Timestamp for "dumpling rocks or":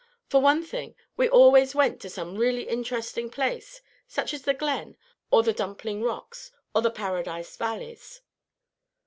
5.53-6.81